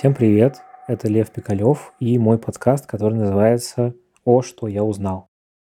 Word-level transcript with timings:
Всем 0.00 0.14
привет! 0.14 0.62
Это 0.88 1.08
Лев 1.08 1.30
Пикалев 1.30 1.92
и 2.00 2.18
мой 2.18 2.38
подкаст, 2.38 2.86
который 2.86 3.18
называется 3.18 3.94
«О, 4.24 4.40
что 4.40 4.66
я 4.66 4.82
узнал». 4.82 5.28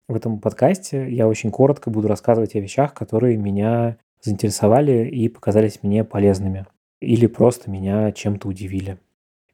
В 0.07 0.15
этом 0.15 0.39
подкасте 0.39 1.07
я 1.11 1.27
очень 1.27 1.51
коротко 1.51 1.91
буду 1.91 2.07
рассказывать 2.07 2.55
о 2.55 2.59
вещах, 2.59 2.95
которые 2.95 3.37
меня 3.37 3.99
заинтересовали 4.23 5.07
и 5.07 5.29
показались 5.29 5.83
мне 5.83 6.03
полезными 6.03 6.65
или 7.01 7.27
просто 7.27 7.69
меня 7.69 8.11
чем-то 8.11 8.47
удивили. 8.47 8.97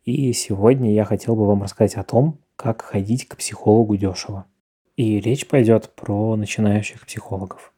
И 0.05 0.31
сегодня 0.31 0.93
я 0.93 1.03
хотел 1.03 1.35
бы 1.35 1.45
вам 1.45 1.63
рассказать 1.63 1.95
о 1.95 2.05
том, 2.05 2.39
как 2.55 2.81
ходить 2.81 3.27
к 3.27 3.35
психологу 3.35 3.97
дешево. 3.97 4.45
И 4.95 5.19
речь 5.19 5.49
пойдет 5.49 5.93
про 5.97 6.37
начинающих 6.37 7.05
психологов. 7.05 7.73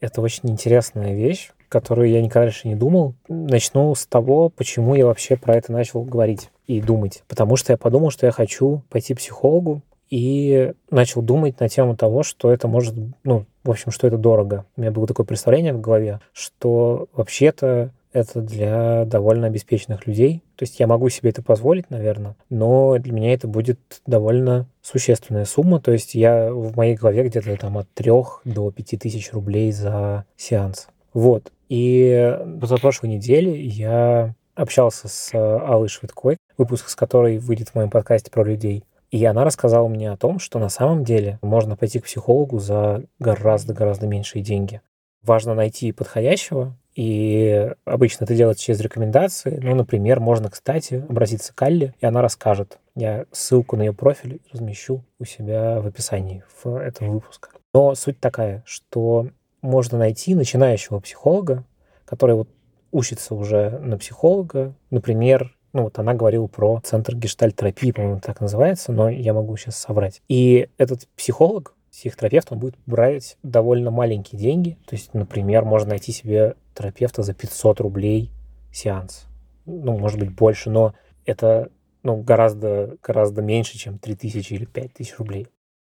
Это 0.00 0.20
очень 0.20 0.50
интересная 0.50 1.14
вещь, 1.14 1.50
которую 1.74 2.08
я 2.08 2.22
никогда 2.22 2.42
раньше 2.42 2.68
не 2.68 2.76
думал. 2.76 3.14
Начну 3.28 3.92
с 3.96 4.06
того, 4.06 4.48
почему 4.48 4.94
я 4.94 5.06
вообще 5.06 5.36
про 5.36 5.56
это 5.56 5.72
начал 5.72 6.04
говорить 6.04 6.50
и 6.68 6.80
думать. 6.80 7.24
Потому 7.26 7.56
что 7.56 7.72
я 7.72 7.76
подумал, 7.76 8.10
что 8.10 8.26
я 8.26 8.32
хочу 8.32 8.82
пойти 8.90 9.12
к 9.12 9.18
психологу, 9.18 9.82
и 10.08 10.72
начал 10.90 11.22
думать 11.22 11.58
на 11.58 11.68
тему 11.68 11.96
того, 11.96 12.22
что 12.22 12.52
это 12.52 12.68
может, 12.68 12.94
ну, 13.24 13.46
в 13.64 13.70
общем, 13.70 13.90
что 13.90 14.06
это 14.06 14.16
дорого. 14.16 14.64
У 14.76 14.82
меня 14.82 14.92
было 14.92 15.08
такое 15.08 15.26
представление 15.26 15.72
в 15.72 15.80
голове, 15.80 16.20
что 16.32 17.08
вообще-то 17.12 17.90
это 18.12 18.40
для 18.40 19.04
довольно 19.06 19.48
обеспеченных 19.48 20.06
людей. 20.06 20.44
То 20.54 20.62
есть 20.62 20.78
я 20.78 20.86
могу 20.86 21.08
себе 21.08 21.30
это 21.30 21.42
позволить, 21.42 21.90
наверное, 21.90 22.36
но 22.48 22.96
для 22.98 23.12
меня 23.12 23.34
это 23.34 23.48
будет 23.48 23.80
довольно 24.06 24.68
существенная 24.82 25.46
сумма. 25.46 25.80
То 25.80 25.90
есть 25.90 26.14
я 26.14 26.52
в 26.52 26.76
моей 26.76 26.94
голове 26.94 27.24
где-то 27.24 27.56
там 27.56 27.78
от 27.78 27.88
3 27.94 28.12
до 28.44 28.70
5 28.70 29.00
тысяч 29.00 29.32
рублей 29.32 29.72
за 29.72 30.26
сеанс. 30.36 30.86
Вот. 31.14 31.52
И 31.68 32.38
за 32.62 32.76
прошлой 32.76 33.08
неделе 33.08 33.58
я 33.58 34.34
общался 34.54 35.08
с 35.08 35.32
Аллой 35.34 35.88
Швидкой, 35.88 36.36
выпуск 36.58 36.88
с 36.88 36.94
которой 36.94 37.38
выйдет 37.38 37.70
в 37.70 37.74
моем 37.74 37.90
подкасте 37.90 38.30
про 38.30 38.44
людей. 38.44 38.84
И 39.10 39.24
она 39.24 39.44
рассказала 39.44 39.86
мне 39.88 40.10
о 40.10 40.16
том, 40.16 40.38
что 40.38 40.58
на 40.58 40.68
самом 40.68 41.04
деле 41.04 41.38
можно 41.40 41.76
пойти 41.76 42.00
к 42.00 42.04
психологу 42.04 42.58
за 42.58 43.04
гораздо-гораздо 43.20 44.06
меньшие 44.06 44.42
деньги. 44.42 44.80
Важно 45.22 45.54
найти 45.54 45.92
подходящего, 45.92 46.76
и 46.94 47.72
обычно 47.84 48.24
это 48.24 48.34
делается 48.34 48.64
через 48.64 48.80
рекомендации. 48.80 49.58
Ну, 49.62 49.74
например, 49.74 50.20
можно, 50.20 50.50
кстати, 50.50 51.04
обратиться 51.08 51.54
к 51.54 51.62
Алле, 51.62 51.94
и 52.00 52.06
она 52.06 52.22
расскажет. 52.22 52.78
Я 52.94 53.26
ссылку 53.32 53.76
на 53.76 53.82
ее 53.82 53.92
профиль 53.92 54.40
размещу 54.52 55.02
у 55.18 55.24
себя 55.24 55.80
в 55.80 55.86
описании 55.86 56.44
в 56.62 56.76
этом 56.76 57.10
выпуске. 57.10 57.48
Но 57.72 57.94
суть 57.94 58.20
такая, 58.20 58.62
что 58.66 59.28
можно 59.64 59.98
найти 59.98 60.34
начинающего 60.34 61.00
психолога, 61.00 61.64
который 62.04 62.36
вот 62.36 62.48
учится 62.92 63.34
уже 63.34 63.70
на 63.80 63.98
психолога. 63.98 64.74
Например, 64.90 65.56
ну 65.72 65.84
вот 65.84 65.98
она 65.98 66.14
говорила 66.14 66.46
про 66.46 66.80
центр 66.84 67.16
гештальтерапии, 67.16 67.90
по-моему, 67.90 68.20
так 68.20 68.40
называется, 68.40 68.92
но 68.92 69.08
я 69.08 69.32
могу 69.32 69.56
сейчас 69.56 69.76
соврать. 69.76 70.22
И 70.28 70.68
этот 70.76 71.08
психолог, 71.16 71.74
психотерапевт, 71.90 72.52
он 72.52 72.58
будет 72.58 72.76
брать 72.86 73.38
довольно 73.42 73.90
маленькие 73.90 74.38
деньги. 74.38 74.76
То 74.86 74.96
есть, 74.96 75.14
например, 75.14 75.64
можно 75.64 75.90
найти 75.90 76.12
себе 76.12 76.56
терапевта 76.74 77.22
за 77.22 77.32
500 77.32 77.80
рублей 77.80 78.30
сеанс. 78.70 79.24
Ну, 79.64 79.96
может 79.96 80.18
быть, 80.18 80.34
больше, 80.34 80.68
но 80.68 80.94
это 81.24 81.70
ну, 82.02 82.16
гораздо, 82.16 82.98
гораздо 83.02 83.40
меньше, 83.40 83.78
чем 83.78 83.98
3000 83.98 84.52
или 84.52 84.64
5000 84.66 85.18
рублей. 85.18 85.48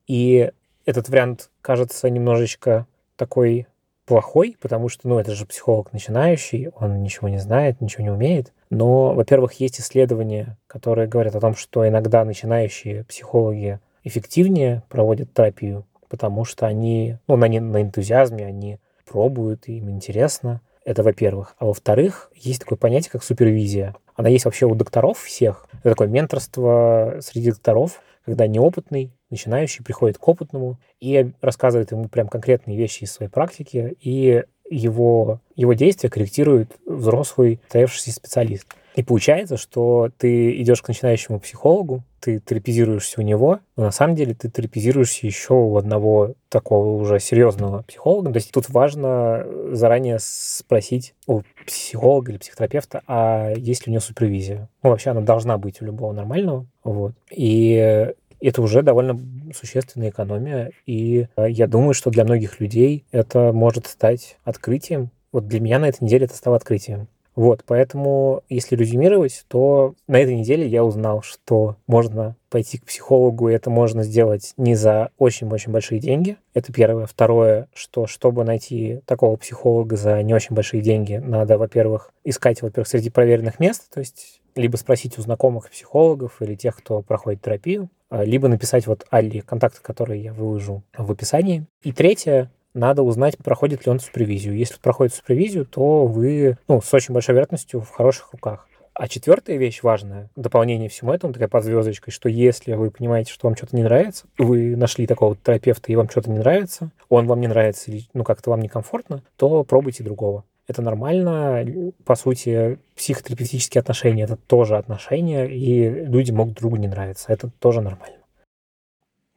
И 0.05 0.51
этот 0.85 1.09
вариант 1.09 1.49
кажется 1.61 2.09
немножечко 2.11 2.85
такой 3.15 3.67
плохой, 4.05 4.55
потому 4.59 4.87
что, 4.89 5.07
ну, 5.07 5.19
это 5.19 5.33
же 5.33 5.45
психолог 5.45 5.91
начинающий, 5.91 6.69
он 6.69 7.01
ничего 7.01 7.27
не 7.27 7.39
знает, 7.39 7.81
ничего 7.81 8.03
не 8.03 8.11
умеет. 8.11 8.53
Но, 8.69 9.13
во-первых, 9.13 9.53
есть 9.53 9.79
исследования, 9.79 10.57
которые 10.67 11.07
говорят 11.07 11.35
о 11.35 11.39
том, 11.39 11.55
что 11.55 11.87
иногда 11.87 12.23
начинающие 12.23 13.03
психологи 13.05 13.79
эффективнее 14.03 14.83
проводят 14.89 15.33
терапию, 15.33 15.85
потому 16.07 16.45
что 16.45 16.67
они, 16.67 17.17
ну, 17.27 17.35
на, 17.35 17.47
на 17.47 17.81
энтузиазме, 17.81 18.45
они 18.45 18.79
пробуют, 19.05 19.67
им 19.67 19.89
интересно. 19.89 20.61
Это 20.83 21.01
во-первых. 21.01 21.55
А 21.57 21.65
во-вторых, 21.65 22.31
есть 22.35 22.61
такое 22.61 22.77
понятие, 22.77 23.11
как 23.11 23.23
супервизия. 23.23 23.95
Она 24.15 24.29
есть 24.29 24.45
вообще 24.45 24.67
у 24.67 24.75
докторов 24.75 25.19
всех. 25.19 25.67
Это 25.79 25.89
такое 25.89 26.07
менторство 26.07 27.17
среди 27.21 27.49
докторов, 27.49 28.01
когда 28.23 28.45
неопытный, 28.45 29.11
начинающий 29.35 29.83
приходит 29.83 30.17
к 30.17 30.27
опытному 30.27 30.77
и 30.99 31.31
рассказывает 31.41 31.91
ему 31.91 32.07
прям 32.07 32.27
конкретные 32.27 32.77
вещи 32.77 33.03
из 33.03 33.11
своей 33.11 33.29
практики, 33.29 33.95
и 34.01 34.43
его, 34.69 35.39
его 35.55 35.73
действия 35.73 36.09
корректирует 36.09 36.71
взрослый, 36.85 37.59
стоявшийся 37.67 38.11
специалист. 38.11 38.67
И 38.95 39.03
получается, 39.03 39.57
что 39.57 40.09
ты 40.17 40.59
идешь 40.61 40.81
к 40.81 40.87
начинающему 40.87 41.39
психологу, 41.39 42.03
ты 42.21 42.39
терапизируешься 42.39 43.19
у 43.19 43.23
него, 43.23 43.59
но 43.75 43.83
на 43.83 43.91
самом 43.91 44.15
деле 44.15 44.33
ты 44.33 44.49
терапизируешься 44.49 45.27
еще 45.27 45.53
у 45.53 45.75
одного 45.75 46.33
такого 46.49 46.95
уже 46.99 47.19
серьезного 47.19 47.83
психолога. 47.83 48.31
То 48.31 48.37
есть 48.37 48.51
тут 48.51 48.69
важно 48.69 49.45
заранее 49.71 50.17
спросить 50.19 51.13
у 51.27 51.41
психолога 51.67 52.31
или 52.31 52.39
психотерапевта, 52.39 53.03
а 53.05 53.53
есть 53.55 53.85
ли 53.85 53.91
у 53.91 53.93
него 53.93 54.01
супервизия. 54.01 54.69
Ну, 54.81 54.89
вообще 54.89 55.09
она 55.09 55.21
должна 55.21 55.57
быть 55.57 55.81
у 55.81 55.85
любого 55.85 56.13
нормального. 56.13 56.65
Вот. 56.83 57.11
И 57.29 58.13
это 58.41 58.61
уже 58.61 58.81
довольно 58.81 59.19
существенная 59.53 60.09
экономия. 60.09 60.71
И 60.85 61.27
э, 61.35 61.49
я 61.49 61.67
думаю, 61.67 61.93
что 61.93 62.09
для 62.09 62.23
многих 62.23 62.59
людей 62.59 63.05
это 63.11 63.51
может 63.53 63.87
стать 63.87 64.37
открытием. 64.43 65.09
Вот 65.31 65.47
для 65.47 65.59
меня 65.59 65.79
на 65.79 65.89
этой 65.89 66.03
неделе 66.03 66.25
это 66.25 66.35
стало 66.35 66.57
открытием. 66.57 67.07
Вот, 67.35 67.63
поэтому, 67.67 68.43
если 68.47 68.77
резюмировать, 68.77 69.43
то 69.49 69.93
на 70.07 70.17
этой 70.17 70.35
неделе 70.35 70.65
я 70.65 70.85
узнал, 70.85 71.21
что 71.21 71.75
можно 71.85 72.37
пойти 72.49 72.77
к 72.77 72.85
психологу, 72.85 73.49
и 73.49 73.53
это 73.53 73.69
можно 73.69 74.03
сделать 74.03 74.53
не 74.55 74.75
за 74.75 75.09
очень-очень 75.17 75.73
большие 75.73 75.99
деньги. 75.99 76.37
Это 76.53 76.71
первое. 76.71 77.05
Второе, 77.05 77.67
что 77.73 78.07
чтобы 78.07 78.45
найти 78.45 79.01
такого 79.05 79.35
психолога 79.35 79.97
за 79.97 80.23
не 80.23 80.33
очень 80.33 80.55
большие 80.55 80.81
деньги, 80.81 81.21
надо, 81.21 81.57
во-первых, 81.57 82.13
искать, 82.23 82.61
во-первых, 82.61 82.87
среди 82.87 83.09
проверенных 83.09 83.59
мест, 83.59 83.89
то 83.93 83.99
есть 83.99 84.41
либо 84.55 84.77
спросить 84.77 85.17
у 85.17 85.21
знакомых 85.21 85.69
психологов 85.69 86.41
или 86.41 86.55
тех, 86.55 86.75
кто 86.77 87.01
проходит 87.01 87.41
терапию, 87.41 87.89
а, 88.09 88.23
либо 88.23 88.47
написать 88.47 88.87
вот 88.87 89.05
Алле 89.09 89.41
контакты, 89.41 89.81
которые 89.81 90.23
я 90.23 90.33
выложу 90.33 90.83
в 90.97 91.11
описании. 91.11 91.65
И 91.81 91.91
третье, 91.91 92.51
надо 92.73 93.03
узнать, 93.03 93.37
проходит 93.37 93.85
ли 93.85 93.91
он 93.91 93.99
супервизию. 93.99 94.55
Если 94.55 94.77
проходит 94.77 95.13
супервизию, 95.13 95.65
то 95.65 96.05
вы 96.05 96.57
ну, 96.67 96.81
с 96.81 96.93
очень 96.93 97.13
большой 97.13 97.33
вероятностью 97.33 97.81
в 97.81 97.89
хороших 97.89 98.33
руках. 98.33 98.67
А 98.93 99.09
четвертая 99.09 99.57
вещь 99.57 99.83
важная, 99.83 100.29
дополнение 100.37 100.87
всему 100.87 101.11
этому, 101.11 101.33
такая 101.33 101.49
под 101.49 101.65
звездочкой, 101.65 102.13
что 102.13 102.29
если 102.29 102.75
вы 102.75 102.91
понимаете, 102.91 103.33
что 103.33 103.47
вам 103.47 103.57
что-то 103.57 103.75
не 103.75 103.83
нравится, 103.83 104.25
вы 104.37 104.77
нашли 104.77 105.05
такого 105.05 105.35
терапевта, 105.35 105.91
и 105.91 105.97
вам 105.97 106.09
что-то 106.09 106.31
не 106.31 106.39
нравится, 106.39 106.91
он 107.09 107.27
вам 107.27 107.41
не 107.41 107.47
нравится, 107.47 107.91
ну 108.13 108.23
как-то 108.23 108.51
вам 108.51 108.61
некомфортно, 108.61 109.21
то 109.35 109.65
пробуйте 109.65 110.01
другого. 110.01 110.45
Это 110.67 110.81
нормально. 110.81 111.93
По 112.05 112.15
сути, 112.15 112.79
психотерапевтические 112.95 113.81
отношения— 113.81 114.23
это 114.25 114.35
тоже 114.35 114.77
отношения, 114.77 115.45
и 115.45 115.89
люди 115.89 116.31
могут 116.31 116.55
другу 116.55 116.77
не 116.77 116.87
нравиться. 116.87 117.31
Это 117.31 117.49
тоже 117.49 117.81
нормально. 117.81 118.17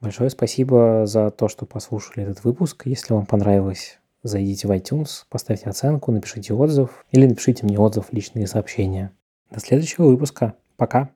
Большое 0.01 0.29
спасибо 0.29 1.05
за 1.05 1.29
то, 1.29 1.49
что 1.49 1.65
послушали 1.65 2.23
этот 2.25 2.43
выпуск. 2.43 2.83
Если 2.85 3.13
вам 3.13 3.25
понравилось, 3.25 3.99
зайдите 4.23 4.67
в 4.67 4.71
iTunes, 4.71 5.25
поставьте 5.29 5.69
оценку, 5.69 6.11
напишите 6.11 6.53
отзыв 6.53 7.05
или 7.11 7.25
напишите 7.25 7.65
мне 7.65 7.77
отзыв 7.77 8.11
личные 8.11 8.47
сообщения. 8.47 9.11
До 9.51 9.59
следующего 9.59 10.05
выпуска. 10.05 10.55
Пока. 10.77 11.09